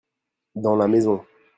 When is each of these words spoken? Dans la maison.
Dans 0.55 0.75
la 0.77 0.87
maison. 0.87 1.23